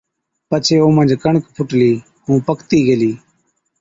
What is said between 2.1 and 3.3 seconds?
ائُون پڪتِي گيلِي۔